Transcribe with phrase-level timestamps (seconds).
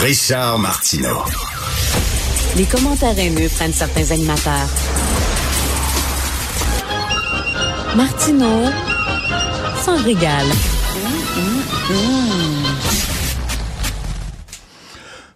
[0.00, 1.22] Richard Martineau.
[2.56, 4.68] Les commentaires haineux prennent certains animateurs.
[7.94, 8.70] Martineau
[9.84, 10.46] s'en régale.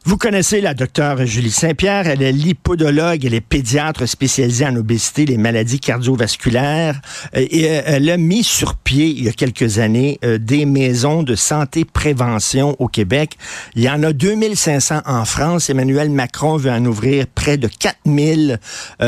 [0.06, 2.06] Vous connaissez la docteure Julie Saint-Pierre.
[2.06, 7.00] Elle est lipodologue, elle est pédiatre spécialisée en obésité, les maladies cardiovasculaires.
[7.34, 10.66] Euh, et euh, elle a mis sur pied, il y a quelques années, euh, des
[10.66, 13.38] maisons de santé prévention au Québec.
[13.76, 15.70] Il y en a 2500 en France.
[15.70, 18.60] Emmanuel Macron veut en ouvrir près de 4000.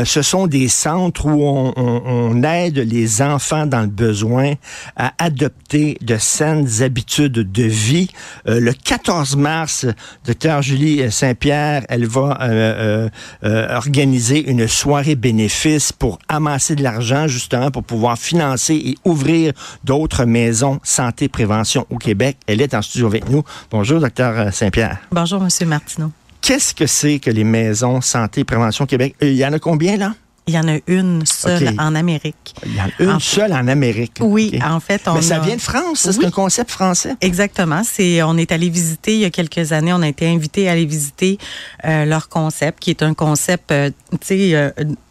[0.04, 4.54] Ce sont des centres où on, on aide les enfants dans le besoin
[4.96, 8.08] à adopter de saines habitudes de vie.
[8.46, 9.86] Le 14 mars,
[10.24, 13.08] docteur Julie Saint-Pierre, elle va euh, euh,
[13.44, 19.52] euh, organiser une soirée bénéfice pour amasser de l'argent justement pour pouvoir financer et ouvrir
[19.84, 22.36] d'autres maisons santé prévention au Québec.
[22.46, 23.42] Elle est en studio avec nous.
[23.70, 24.98] Bonjour, docteur Saint-Pierre.
[25.10, 26.10] Bonjour, monsieur Martineau.
[26.40, 29.16] Qu'est-ce que c'est que les maisons santé prévention Québec?
[29.20, 30.12] Il y en a combien là?
[30.48, 32.54] Il y en a une seule en Amérique.
[32.64, 34.18] Il y en a une seule en Amérique.
[34.20, 37.16] Oui, en fait, on Mais ça vient de France, c'est un concept français?
[37.20, 37.82] Exactement.
[37.82, 40.72] C'est, on est allé visiter il y a quelques années, on a été invité à
[40.72, 41.38] aller visiter
[41.84, 44.70] euh, leur concept, qui est un concept, euh, tu sais, euh,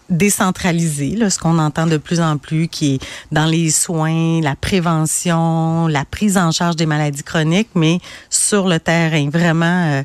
[0.09, 2.99] décentralisé, là, ce qu'on entend de plus en plus, qui est
[3.33, 8.79] dans les soins, la prévention, la prise en charge des maladies chroniques, mais sur le
[8.79, 10.01] terrain, vraiment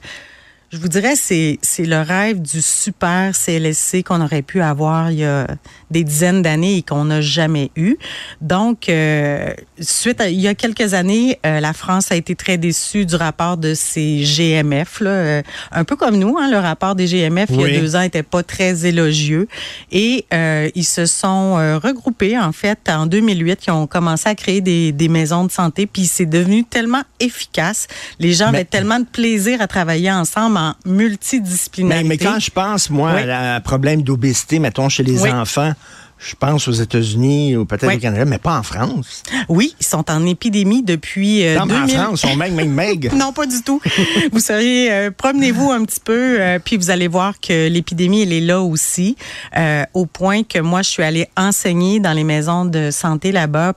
[0.71, 5.19] je vous dirais, c'est c'est le rêve du super CLSC qu'on aurait pu avoir il
[5.19, 5.49] y a
[5.91, 7.97] des dizaines d'années et qu'on n'a jamais eu.
[8.41, 12.57] Donc, euh, suite à, il y a quelques années, euh, la France a été très
[12.57, 16.39] déçue du rapport de ces GMF, là, euh, un peu comme nous.
[16.39, 19.49] Hein, le rapport des GMF il y a deux ans était pas très élogieux
[19.91, 24.93] et ils se sont regroupés en fait en 2008, qui ont commencé à créer des,
[24.93, 27.89] des maisons de santé, puis c'est devenu tellement efficace.
[28.21, 32.09] Les gens avaient tellement de plaisir à travailler ensemble multidisciplinarité.
[32.09, 35.73] Mais, quand je pense, moi, à un problème d'obésité, mettons, chez les enfants,
[36.21, 39.23] je pense aux États-Unis ou peut-être au Canada, mais pas en France.
[39.49, 43.13] Oui, ils sont en épidémie depuis euh, non, en France, ils sont meg, meg, meg.
[43.15, 43.81] non, pas du tout.
[44.33, 48.35] vous seriez, euh, promenez-vous un petit peu, euh, puis vous allez voir que l'épidémie, elle
[48.35, 49.17] est là aussi,
[49.57, 53.75] euh, au point que moi, je suis allée enseigner dans les maisons de santé là-bas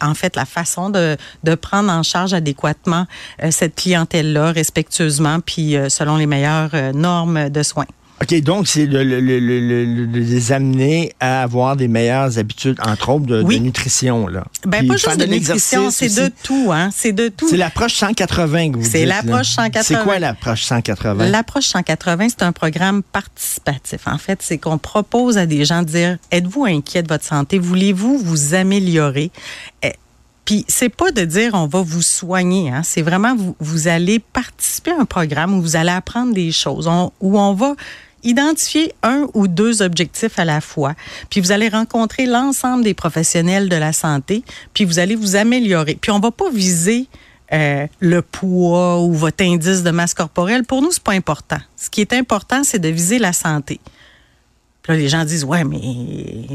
[0.00, 3.06] en fait, la façon de, de prendre en charge adéquatement
[3.50, 7.86] cette clientèle-là, respectueusement, puis selon les meilleures normes de soins.
[8.22, 14.28] OK, donc c'est de, les amener à avoir des meilleures habitudes, entre autres de, nutrition.
[14.28, 14.44] Là.
[14.64, 16.70] Ben, pas juste de, nutrition, c'est de tout.
[16.72, 16.90] Hein?
[16.94, 17.48] C'est de tout.
[17.48, 19.82] C'est l'approche 180 que vous C'est l'approche 180.
[19.82, 21.28] C'est quoi l'approche 180?
[21.28, 24.06] L'approche 180, c'est un programme participatif.
[24.06, 27.58] En fait, c'est qu'on propose à des gens de dire, êtes-vous inquiet de votre santé?
[27.58, 29.32] Voulez-vous vous améliorer?
[29.82, 29.92] Eh,
[30.44, 32.82] puis c'est pas de dire on va vous soigner, hein.
[32.84, 36.88] c'est vraiment vous, vous allez participer à un programme où vous allez apprendre des choses,
[37.20, 37.74] où on va
[38.22, 40.94] identifier un ou deux objectifs à la fois,
[41.30, 44.44] puis vous allez rencontrer l'ensemble des professionnels de la santé,
[44.74, 45.98] puis vous allez vous améliorer.
[46.00, 47.08] Puis on va pas viser
[47.52, 50.64] euh, le poids ou votre indice de masse corporelle.
[50.64, 51.58] Pour nous, c'est pas important.
[51.76, 53.78] Ce qui est important, c'est de viser la santé.
[54.82, 55.80] Puis là, les gens disent, ouais, mais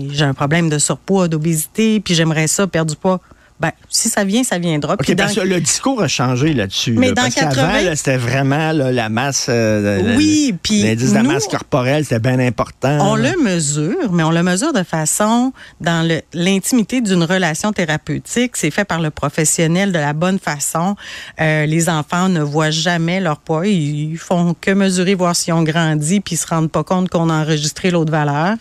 [0.09, 3.21] j'ai un problème de surpoids, d'obésité, puis j'aimerais ça perdre du poids.
[3.59, 4.93] Ben, si ça vient, ça viendra.
[4.93, 6.91] OK, parce que le discours a changé là-dessus.
[6.91, 7.95] Mais dans parce 80...
[7.95, 9.47] c'était vraiment la masse.
[9.49, 10.83] Euh, oui, puis.
[10.83, 12.99] L'indice de la masse corporelle, c'était bien important.
[13.01, 18.57] On le mesure, mais on le mesure de façon dans l'intimité d'une relation thérapeutique.
[18.57, 20.95] C'est fait par le professionnel de la bonne façon.
[21.41, 23.65] Euh, les enfants ne voient jamais leur poids.
[23.65, 27.31] Ils font que mesurer, voir si on grandit, puis ils se rendent pas compte qu'on
[27.31, 28.55] a enregistré l'autre valeur.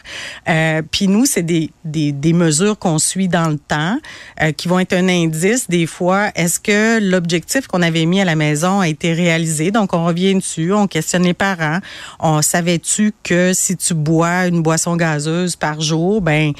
[0.48, 3.98] Euh, puis nous, c'est des, des, des mesures qu'on suit dans le temps,
[4.56, 6.30] qui vont être un indice des fois.
[6.34, 9.70] Est-ce que l'objectif qu'on avait mis à la maison a été réalisé?
[9.70, 11.78] Donc, on revient dessus, on questionne les parents.
[12.20, 16.52] On savais-tu que si tu bois une boisson gazeuse par jour, ben,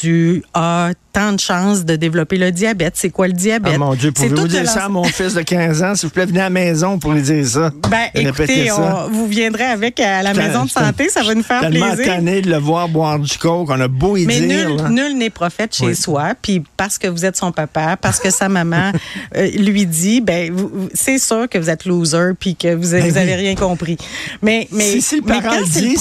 [0.00, 2.94] tu as tant de chances de développer le diabète?
[2.96, 3.72] C'est quoi le diabète?
[3.76, 5.94] Ah, mon Dieu, pouvez-vous dire ça à mon fils de 15 ans?
[5.94, 7.70] S'il vous plaît, venez à la maison pour lui dire ça.
[7.88, 8.68] Ben, écoutez,
[9.10, 12.04] vous viendrez avec à la maison de santé, ça va nous faire tellement plaisir.
[12.04, 14.68] tellement tanné de le voir boire du coke, on a beau y Mais dire.
[14.68, 18.30] Nul, nul n'est prophète chez soi, puis parce que vous êtes son papa, parce que
[18.30, 18.92] sa maman
[19.36, 20.54] euh, lui dit, ben,
[20.94, 23.98] c'est sûr que vous êtes loser, puis que vous, ben avez rien compris.
[24.42, 25.96] Mais, mais, si, le parent le dit,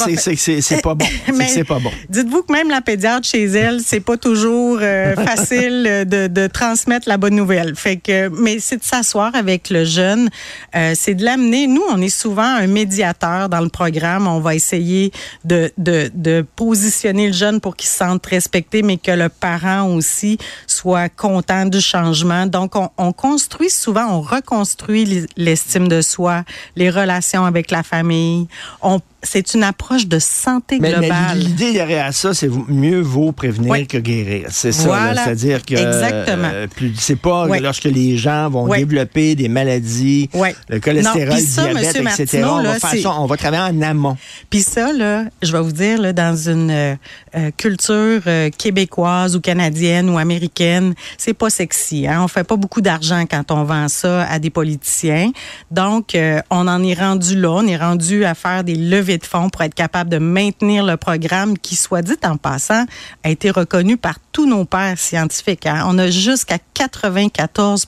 [0.62, 1.06] c'est pas bon.
[1.48, 1.92] c'est pas bon.
[2.10, 4.80] Dites-vous que même la pédiatre chez elle, c'est pas toujours...
[4.82, 7.76] Euh, euh, facile de, de, transmettre la bonne nouvelle.
[7.76, 10.30] Fait que, mais c'est de s'asseoir avec le jeune,
[10.76, 11.68] euh, c'est de l'amener.
[11.68, 14.28] Nous, on est souvent un médiateur dans le programme.
[14.28, 15.12] On va essayer
[15.44, 19.88] de, de, de positionner le jeune pour qu'il se sente respecté, mais que le parent
[19.90, 20.38] aussi
[20.84, 22.46] soit soit content du changement.
[22.46, 26.44] Donc, on, on construit souvent, on reconstruit l'estime de soi,
[26.76, 28.48] les relations avec la famille.
[28.82, 31.10] On c'est une approche de santé globale.
[31.10, 34.48] Mais, l'idée derrière ça, c'est mieux vaut prévenir que guérir.
[34.52, 35.14] C'est ça.
[35.16, 36.50] C'est-à-dire que Exactement.
[36.54, 40.30] Euh, c'est pas lorsque les gens vont développer des maladies,
[40.70, 42.44] le cholestérol, le diabète, etc.
[42.46, 44.18] on, va faire ça, on va travailler en amont.
[44.50, 46.96] Puis ça, là, je vais vous dire, là, dans une euh,
[47.36, 48.22] euh, culture
[48.58, 50.73] québécoise ou canadienne ou américaine,
[51.18, 52.08] c'est pas sexy.
[52.08, 52.22] Hein?
[52.24, 55.32] On fait pas beaucoup d'argent quand on vend ça à des politiciens.
[55.72, 56.18] Donc,
[56.50, 57.52] on en est rendu là.
[57.52, 60.98] On est rendu à faire des levées de fonds pour être capable de maintenir le
[60.98, 62.86] programme qui, soit dit en passant,
[63.24, 65.66] a été reconnu par tous nos pairs scientifiques.
[65.66, 65.84] Hein.
[65.88, 67.88] On a jusqu'à 94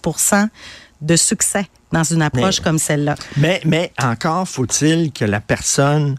[1.02, 3.16] de succès dans une approche comme celle-là.
[3.38, 6.18] Mais, mais encore faut-il que la personne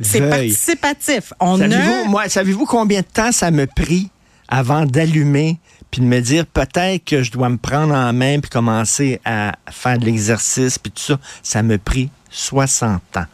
[0.00, 1.32] c'est participatif.
[1.40, 4.10] On savez-vous, moi, savez-vous combien de temps ça me pris
[4.48, 5.58] avant d'allumer
[5.90, 9.56] puis de me dire peut-être que je dois me prendre en main puis commencer à
[9.70, 13.26] faire de l'exercice puis tout ça, ça me pris 60 ans.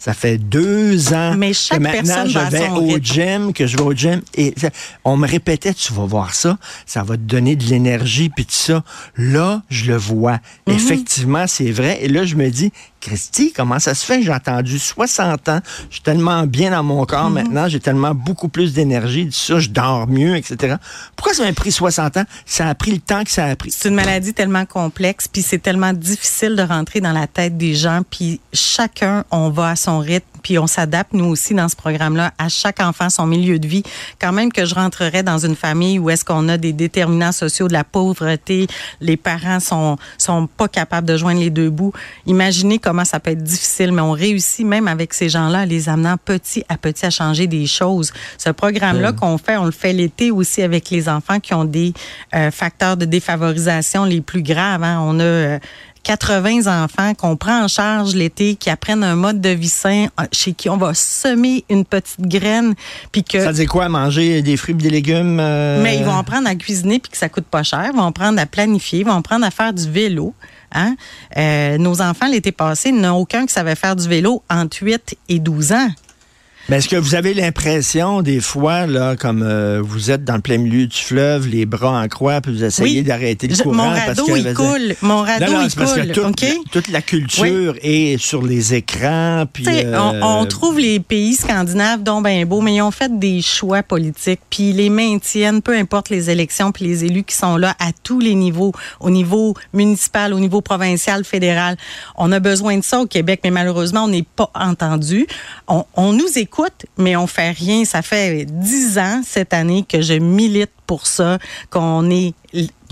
[0.00, 4.22] Ça fait deux ans que maintenant je vais au gym, que je vais au gym.
[4.34, 4.54] Et
[5.04, 8.54] on me répétait, tu vas voir ça, ça va te donner de l'énergie, puis tout
[8.54, 8.82] ça.
[9.18, 10.38] Là, je le vois.
[10.66, 10.74] Mhm.
[10.74, 11.98] Effectivement, c'est vrai.
[12.00, 14.22] Et là, je me dis, Christy, comment ça se fait?
[14.22, 15.60] J'ai attendu 60 ans.
[15.88, 17.34] Je suis tellement bien dans mon corps mhm.
[17.34, 17.68] maintenant.
[17.68, 19.28] J'ai tellement beaucoup plus d'énergie.
[19.32, 20.76] Ça, je dors mieux, etc.
[21.16, 22.24] Pourquoi ça m'a pris 60 ans?
[22.46, 23.70] Ça a pris le temps que ça a pris.
[23.70, 27.74] C'est une maladie tellement complexe, puis c'est tellement difficile de rentrer dans la tête des
[27.74, 28.02] gens.
[28.08, 32.32] Puis chacun, on va à son rythme puis on s'adapte, nous aussi, dans ce programme-là,
[32.38, 33.82] à chaque enfant, son milieu de vie.
[34.20, 37.68] Quand même que je rentrerais dans une famille où est-ce qu'on a des déterminants sociaux
[37.68, 38.66] de la pauvreté,
[39.00, 41.92] les parents sont, sont pas capables de joindre les deux bouts.
[42.26, 46.16] Imaginez comment ça peut être difficile, mais on réussit même avec ces gens-là, les amenant
[46.16, 48.12] petit à petit à changer des choses.
[48.38, 51.92] Ce programme-là qu'on fait, on le fait l'été aussi avec les enfants qui ont des
[52.34, 54.82] euh, facteurs de défavorisation les plus graves.
[54.82, 55.00] Hein.
[55.02, 55.58] On a euh,
[56.02, 60.52] 80 enfants qu'on prend en charge l'été, qui apprennent un mode de vie sain, chez
[60.52, 62.74] qui on va semer une petite graine,
[63.12, 65.38] puis que ça dit quoi manger des fruits, des légumes.
[65.40, 65.82] Euh?
[65.82, 68.40] Mais ils vont apprendre à cuisiner puis que ça coûte pas cher, ils vont apprendre
[68.40, 70.34] à planifier, ils vont apprendre à faire du vélo.
[70.72, 70.96] Hein?
[71.36, 75.38] Euh, nos enfants l'été passé, n'ont aucun qui savait faire du vélo entre 8 et
[75.38, 75.88] 12 ans.
[76.68, 80.40] Mais est-ce que vous avez l'impression, des fois, là, comme euh, vous êtes dans le
[80.40, 83.74] plein milieu du fleuve, les bras en croix, puis vous essayez d'arrêter le courant?
[83.74, 84.94] Mon radeau, il coule.
[85.02, 86.12] Mon radeau, il coule.
[86.70, 89.46] toute, la culture est sur les écrans.
[89.52, 93.42] Puis, on, on, euh, trouve les pays scandinaves dont ben mais ils ont fait des
[93.42, 97.56] choix politiques, puis ils les maintiennent, peu importe les élections, puis les élus qui sont
[97.56, 101.76] là à tous les niveaux, au niveau municipal, au niveau provincial, fédéral.
[102.16, 105.26] On a besoin de ça au Québec, mais malheureusement, on n'est pas entendu.
[105.66, 106.49] On, on nous écoute
[106.96, 107.84] mais on fait rien.
[107.84, 111.38] Ça fait dix ans cette année que je milite pour ça,
[111.70, 112.34] qu'on est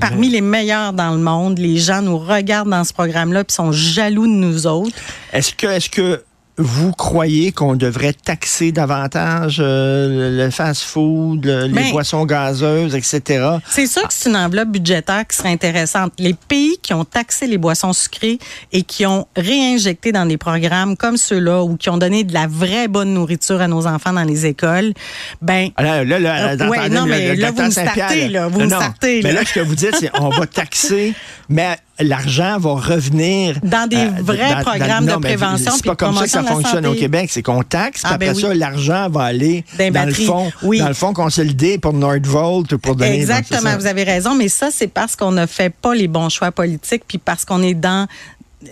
[0.00, 1.58] parmi les meilleurs dans le monde.
[1.58, 4.96] Les gens nous regardent dans ce programme-là puis sont jaloux de nous autres.
[5.32, 6.22] Est-ce que, est-ce que
[6.58, 13.58] vous croyez qu'on devrait taxer davantage euh, le fast-food, les ben, boissons gazeuses, etc.
[13.68, 16.12] C'est sûr que c'est une enveloppe budgétaire qui serait intéressante.
[16.18, 18.38] Les pays qui ont taxé les boissons sucrées
[18.72, 22.48] et qui ont réinjecté dans des programmes comme ceux-là ou qui ont donné de la
[22.48, 24.92] vraie bonne nourriture à nos enfants dans les écoles,
[25.40, 25.70] ben...
[25.78, 28.48] Là, là, là, euh, non, mais là, vous me startez, là.
[28.48, 29.28] Vous me startez, là.
[29.28, 31.14] Mais là, ce que vous dites, c'est on va taxer,
[31.48, 35.72] mais l'argent va revenir dans des euh, vrais programmes de prévention.
[35.74, 37.30] C'est pas comme ça que ça fonctionne au Québec.
[37.32, 40.78] C'est qu'on taxe, ah, ben après ça, l'argent va aller dans le fond, oui.
[40.78, 43.20] dans le fond consolidé pour Nordvolt ou pour donner.
[43.20, 46.52] Exactement, vous avez raison, mais ça c'est parce qu'on ne fait pas les bons choix
[46.52, 48.06] politiques, puis parce qu'on est dans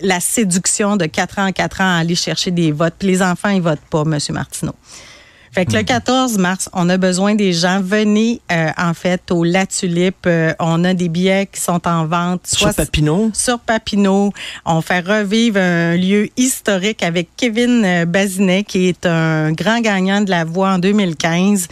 [0.01, 2.95] la séduction de 4 ans en 4 ans à aller chercher des votes.
[2.99, 4.17] Puis les enfants, ils votent pas, M.
[4.31, 4.73] Martineau.
[5.57, 6.41] Fait que le 14 mhm.
[6.41, 7.81] mars, on a besoin des gens.
[7.81, 10.27] Venez, euh, en fait, au La Tulipe.
[10.27, 12.41] Euh, on a des billets qui sont en vente.
[12.45, 13.31] Sur Papineau?
[13.33, 14.31] Sur Papineau.
[14.67, 20.21] On fait revivre un lieu historique avec Kevin euh, Bazinet, qui est un grand gagnant
[20.21, 21.67] de la voix en 2015.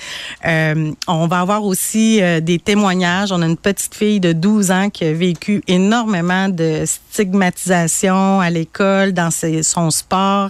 [1.08, 3.32] on va avoir aussi des témoignages.
[3.32, 8.50] On a une petite fille de 12 ans qui a vécu énormément de stigmatisation à
[8.50, 10.50] l'école, dans son sport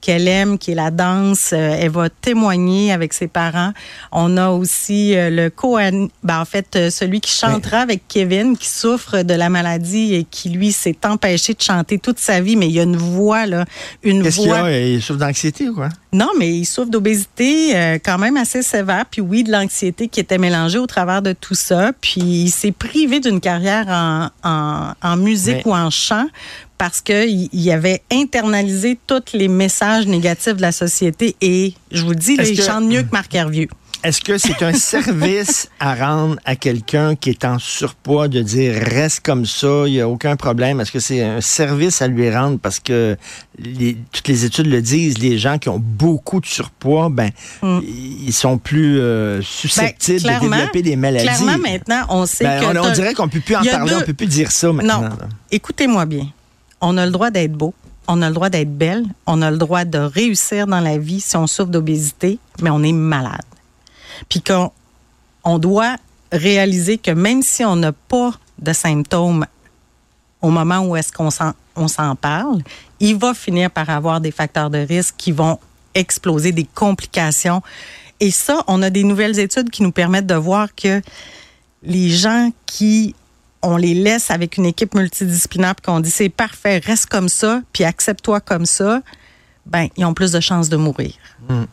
[0.00, 1.52] qu'elle aime, qui est la danse.
[1.52, 3.72] elle va témoigner avec ses parents.
[4.12, 8.56] On a aussi euh, le co ben, en fait, euh, celui qui chantera avec Kevin,
[8.56, 12.56] qui souffre de la maladie et qui, lui, s'est empêché de chanter toute sa vie,
[12.56, 13.64] mais il y a une voix, là,
[14.02, 14.58] une Qu'est-ce voix.
[14.58, 14.86] Qu'il a?
[14.88, 15.88] Il souffre d'anxiété ou quoi?
[16.12, 20.20] Non, mais il souffre d'obésité euh, quand même assez sévère, puis oui, de l'anxiété qui
[20.20, 21.92] était mélangée au travers de tout ça.
[22.00, 26.26] Puis il s'est privé d'une carrière en, en, musique ou en chant
[26.78, 32.36] parce qu'il avait internalisé tous les messages négatifs de la société et je vous dis,
[32.38, 33.68] il chante mieux que Marc Hervieux.
[34.02, 38.74] est-ce que c'est un service à rendre à quelqu'un qui est en surpoids de dire
[38.74, 40.80] reste comme ça, il n'y a aucun problème?
[40.80, 42.58] Est-ce que c'est un service à lui rendre?
[42.58, 43.16] Parce que
[44.12, 47.30] toutes les études le disent, les gens qui ont beaucoup de surpoids, ben,
[47.62, 47.80] mm.
[48.26, 51.26] ils sont plus euh, susceptibles ben, de développer des maladies.
[51.26, 52.78] Clairement, maintenant, on sait ben, que...
[52.78, 55.02] On, dirait qu'on ne peut plus en parler, on ne peut plus dire ça maintenant.
[55.02, 55.08] Non,
[55.50, 56.26] écoutez-moi bien.
[56.80, 57.74] On a le droit d'être beau,
[58.08, 61.20] on a le droit d'être belle, on a le droit de réussir dans la vie
[61.20, 63.44] si on souffre d'obésité, mais on est malade.
[64.28, 64.72] Puis qu'on
[65.44, 65.96] on doit
[66.32, 69.46] réaliser que même si on n'a pas de symptômes
[70.42, 71.28] au moment où est-ce qu'on
[71.76, 72.62] on s'en parle,
[73.00, 75.58] il va finir par avoir des facteurs de risque qui vont
[75.94, 77.62] exploser, des complications.
[78.20, 81.02] Et ça, on a des nouvelles études qui nous permettent de voir que
[81.82, 83.14] les gens qui
[83.66, 87.62] on les laisse avec une équipe multidisciplinaire puis qu'on dit c'est parfait, reste comme ça,
[87.72, 89.02] puis accepte-toi comme ça,
[89.66, 91.12] ben ils ont plus de chances de mourir.
[91.48, 91.64] Hmm.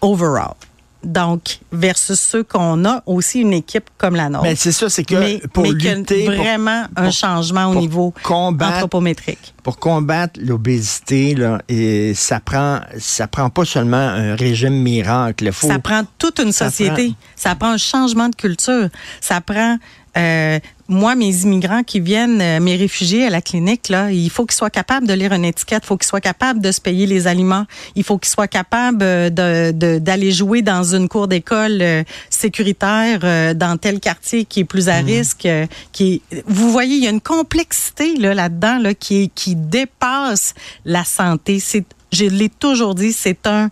[0.00, 0.54] Overall.
[1.02, 4.44] Donc, versus ceux qu'on a aussi une équipe comme la nôtre.
[4.44, 9.54] Mais c'est ça, c'est que pour lutter, vraiment un changement au niveau anthropométrique.
[9.62, 15.50] Pour combattre l'obésité, là, et ça prend, ça prend pas seulement un régime miracle.
[15.54, 17.14] ça prend toute une société.
[17.34, 18.90] Ça prend un changement de culture.
[19.22, 19.78] Ça prend
[20.16, 24.44] euh, moi, mes immigrants qui viennent, euh, mes réfugiés à la clinique, là, il faut
[24.44, 27.06] qu'ils soient capables de lire une étiquette, il faut qu'ils soient capables de se payer
[27.06, 27.64] les aliments,
[27.94, 31.84] il faut qu'ils soient capables euh, de, d'aller jouer dans une cour d'école
[32.28, 35.06] sécuritaire dans tel quartier qui est plus à mmh.
[35.06, 35.48] risque.
[35.92, 41.04] qui vous voyez, il y a une complexité là, là-dedans là, qui, qui dépasse la
[41.04, 41.60] santé.
[41.60, 43.70] C'est, je l'ai toujours dit, c'est un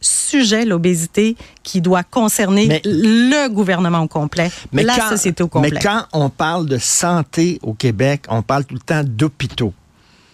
[0.00, 5.70] sujet, l'obésité, qui doit concerner le gouvernement au complet, la société au complet.
[5.72, 9.72] Mais quand on parle de santé au Québec, on parle tout le temps d'hôpitaux.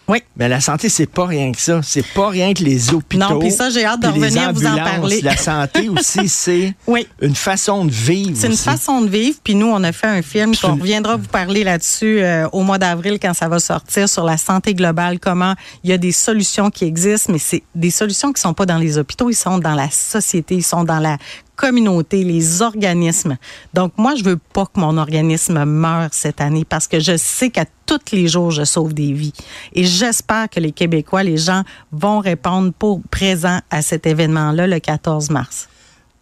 [0.06, 0.22] Oui.
[0.36, 1.80] Mais la santé, c'est pas rien que ça.
[1.82, 3.26] C'est pas rien que les hôpitaux.
[3.28, 5.20] Non, puis ça, j'ai hâte de revenir vous en parler.
[5.22, 6.74] La santé aussi, c'est
[7.20, 8.32] une façon de vivre.
[8.34, 9.38] C'est une façon de vivre.
[9.42, 12.78] Puis nous, on a fait un film qu'on reviendra vous parler là-dessus euh, au mois
[12.78, 16.70] d'avril quand ça va sortir sur la santé globale, comment il y a des solutions
[16.70, 19.74] qui existent, mais c'est des solutions qui sont pas dans les hôpitaux, ils sont dans
[19.74, 21.18] la société, ils sont dans la
[21.56, 23.36] communauté, les organismes.
[23.72, 27.50] Donc, moi, je veux pas que mon organisme meure cette année parce que je sais
[27.50, 29.32] qu'à tous les jours, je sauve des vies.
[29.74, 34.78] Et j'espère que les Québécois, les gens vont répondre pour présent à cet événement-là le
[34.78, 35.68] 14 mars.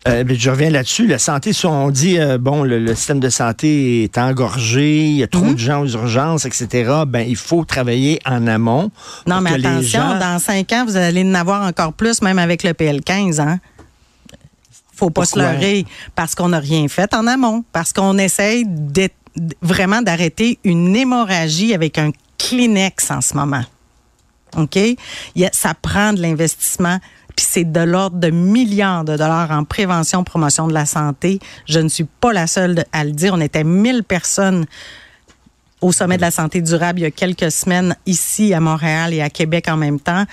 [0.08, 1.06] Euh, je reviens là-dessus.
[1.06, 5.22] La santé, si on dit, euh, bon, le, système de santé est engorgé, il y
[5.22, 5.54] a trop mhm.
[5.54, 8.90] de gens aux urgences, etc., ben, il faut travailler en amont.
[9.26, 12.70] Non, mais attention, dans cinq ans, vous allez en avoir encore plus, même avec le
[12.70, 13.60] PL15, hein?
[14.94, 18.66] Faut pas se leurrer parce qu'on n'a rien fait en amont, parce qu'on essaye
[19.62, 23.64] vraiment d'arrêter une hémorragie avec un Kleenex en ce moment.
[24.56, 24.78] OK?
[25.52, 26.98] ça prend de l'investissement,
[27.34, 31.38] puis c'est de l'ordre de milliards de dollars en prévention, promotion de la santé.
[31.66, 33.32] Je ne suis pas la seule à le dire.
[33.34, 34.66] On était 1000 personnes
[35.80, 39.22] au sommet de la santé durable il y a quelques semaines ici à Montréal et
[39.22, 40.24] à Québec en même temps.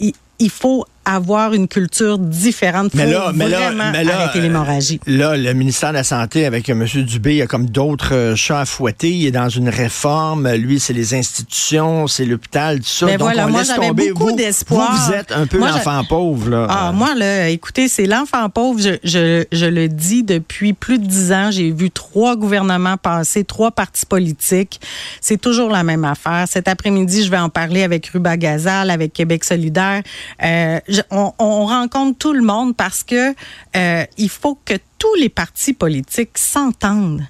[0.00, 2.92] il faut avoir une culture différente.
[2.92, 5.00] pour vraiment arrêter l'hémorragie.
[5.06, 6.84] Là, le ministère de la Santé, avec M.
[6.84, 9.10] Dubé, il y a comme d'autres euh, chats à fouetter.
[9.10, 10.50] Il est dans une réforme.
[10.52, 13.06] Lui, c'est les institutions, c'est l'hôpital, tout ça.
[13.06, 14.92] Mais ben voilà, moi, j'avais beaucoup d'espoir.
[14.92, 16.66] Vous, êtes un peu l'enfant pauvre, là.
[16.68, 18.80] Ah, moi, là, écoutez, c'est l'enfant pauvre.
[18.80, 21.50] Je, je, je, le dis depuis plus de dix ans.
[21.50, 24.80] J'ai vu trois gouvernements passer, trois partis politiques.
[25.20, 26.46] C'est toujours la même affaire.
[26.48, 30.02] Cet après-midi, je vais en parler avec Ruba Gazal, avec Québec solidaire.
[30.42, 30.78] Euh,
[31.10, 33.34] on, rencontre tout le monde parce que
[33.76, 37.26] euh, il faut que tous les partis politiques s'entendent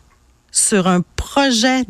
[0.50, 1.84] sur un projet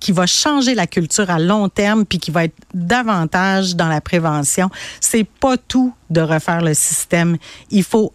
[0.00, 4.00] qui va changer la culture à long terme puis qui va être davantage dans la
[4.00, 4.68] prévention.
[5.00, 7.36] C'est pas tout de refaire le système.
[7.70, 8.12] Il faut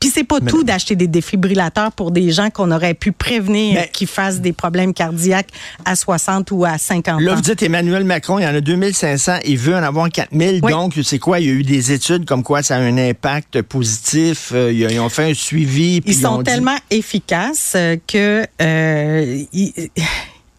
[0.00, 4.06] puis c'est pas tout d'acheter des défibrillateurs pour des gens qu'on aurait pu prévenir qui
[4.06, 5.48] fassent des problèmes cardiaques
[5.84, 7.18] à 60 ou à 50 ans.
[7.18, 10.60] Là, vous dites Emmanuel Macron, il y en a 2500, il veut en avoir 4000.
[10.60, 11.40] Donc, c'est quoi?
[11.40, 14.52] Il y a eu des études comme quoi ça a un impact positif.
[14.54, 16.02] Euh, ils ont fait un suivi.
[16.04, 19.44] Ils sont tellement efficaces euh, que euh,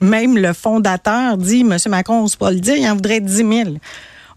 [0.02, 1.78] même le fondateur dit, M.
[1.90, 3.50] Macron, on se pas le dire, il en voudrait 10 000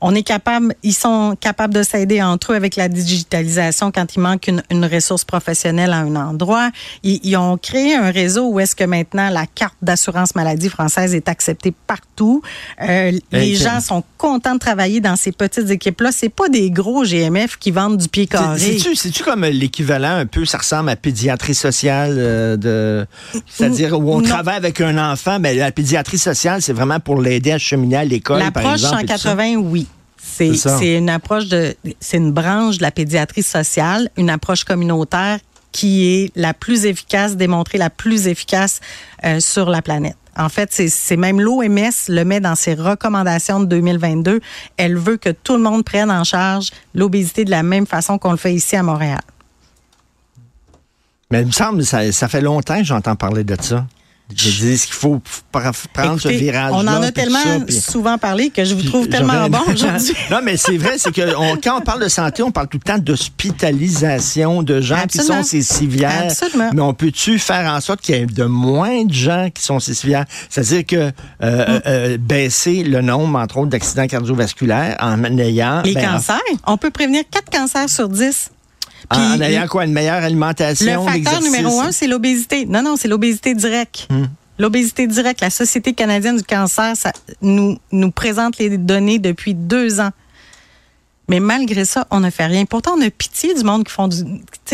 [0.02, 4.20] on est capable, ils sont capables de s'aider entre eux avec la digitalisation quand il
[4.20, 6.70] manque une, une ressource professionnelle à un endroit.
[7.04, 11.28] Ils, ont créé un réseau où est-ce que maintenant la carte d'assurance maladie française est
[11.28, 12.42] acceptée partout.
[12.82, 16.10] Euh, les gens sont contents de travailler dans ces petites équipes-là.
[16.12, 18.78] C'est pas des gros GMF qui vendent du pied carré.
[18.94, 23.06] C'est-tu comme l'équivalent un peu, ça ressemble à pédiatrie sociale euh, de,
[23.46, 27.52] c'est-à-dire où on travaille avec un enfant, mais la pédiatrie sociale, c'est vraiment pour l'aider
[27.52, 29.06] à cheminer à l'école, par exemple.
[29.06, 29.86] L'approche en 80, oui
[30.22, 35.38] C'est une approche de, c'est une branche de la pédiatrie sociale, une approche communautaire
[35.72, 38.80] qui est la plus efficace, démontrée la plus efficace
[39.24, 40.16] euh, sur la planète.
[40.36, 44.40] En fait, c'est même l'OMS le met dans ses recommandations de 2022.
[44.78, 48.30] Elle veut que tout le monde prenne en charge l'obésité de la même façon qu'on
[48.30, 49.20] le fait ici à Montréal.
[51.30, 53.86] Mais il me semble, ça, ça fait longtemps que j'entends parler de ça.
[54.36, 55.20] Je dis qu'il faut
[55.50, 56.70] prendre ce virage-là.
[56.72, 60.14] On en a tellement souvent parlé que je vous trouve tellement bon aujourd'hui.
[60.30, 62.92] non, mais c'est vrai, c'est que quand on parle de santé, on parle tout le
[62.92, 66.24] temps d'hospitalisation, de gens qui sont ces civières.
[66.24, 66.70] Absolument.
[66.72, 69.80] Mais on peut-tu faire en sorte qu'il y ait de moins de gens qui sont
[69.80, 70.24] ces civières?
[70.48, 71.10] C'est-à-dire que euh,
[71.42, 75.82] euh, euh, baisser le nombre, entre autres, d'accidents cardiovasculaires en ayant...
[75.82, 76.40] Les ben, cancers?
[76.66, 78.50] On peut prévenir 4 cancers sur 10
[79.10, 79.84] en ayant quoi?
[79.84, 81.04] Une meilleure alimentation?
[81.04, 82.66] Le facteur numéro un, c'est l'obésité.
[82.66, 84.06] Non, non, c'est l'obésité directe.
[84.10, 84.26] Hmm.
[84.58, 85.40] L'obésité directe.
[85.40, 90.10] La Société canadienne du cancer ça, nous, nous présente les données depuis deux ans.
[91.28, 92.64] Mais malgré ça, on ne fait rien.
[92.64, 94.22] Pourtant, on a pitié du monde qui font du,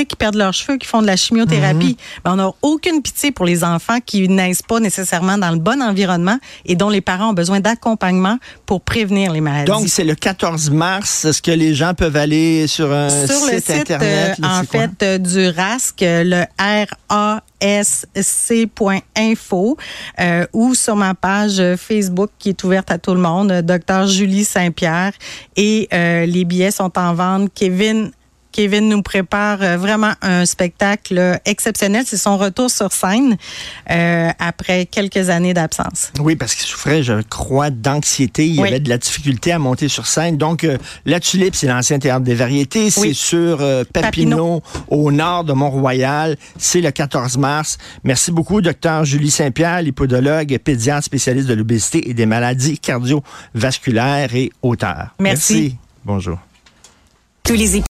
[0.05, 1.97] qui perdent leurs cheveux, qui font de la chimiothérapie.
[1.99, 2.23] Mhm.
[2.25, 5.83] Mais on n'a aucune pitié pour les enfants qui naissent pas nécessairement dans le bon
[5.83, 9.71] environnement et dont les parents ont besoin d'accompagnement pour prévenir les maladies.
[9.71, 11.25] Donc, c'est le 14 mars.
[11.25, 14.39] Est-ce que les gens peuvent aller sur un sur site, le site Internet?
[14.43, 17.43] Euh, en fait, euh, du RASC, le R-A
[18.21, 19.77] sc.info
[20.21, 24.45] euh, ou sur ma page Facebook qui est ouverte à tout le monde, Docteur Julie
[24.45, 25.13] Saint-Pierre.
[25.57, 27.51] Et euh, les billets sont en vente.
[27.55, 28.13] Kevin
[28.59, 32.03] Kevin nous prépare euh, vraiment un spectacle exceptionnel.
[32.05, 33.37] C'est son retour sur scène
[33.89, 36.11] euh, après quelques années d'absence.
[36.19, 38.49] Oui, parce qu'il souffrait, je crois, d'anxiété.
[38.49, 40.39] Il y avait de la difficulté à monter sur scène.
[40.39, 42.91] Donc, euh, La Tulipe, c'est l'ancien théâtre des variétés.
[42.91, 46.37] C'est sur Papineau, au nord de Mont-Royal.
[46.57, 47.79] C'est le 14 mars.
[48.03, 54.51] Merci beaucoup, docteur Julie Saint-Pierre, lipodologue, pédiatre spécialiste de l'obésité et des maladies cardiovasculaires et
[54.63, 55.15] auteur.
[55.21, 55.77] Merci.
[56.05, 56.41] Bonjour.
[57.49, 57.79] Tous les